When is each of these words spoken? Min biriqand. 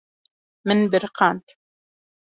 Min 0.67 0.79
biriqand. 0.91 1.55